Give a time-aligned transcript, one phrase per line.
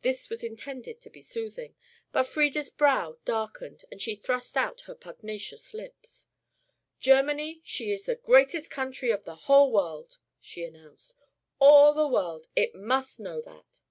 [0.00, 1.76] This was intended to be soothing,
[2.10, 6.30] but Frieda's brow darkened and she thrust out her pugnacious lips.
[7.00, 11.12] "Germany, she is the greatest country in the whole world," she announced.
[11.58, 13.82] "All the world it muss know that."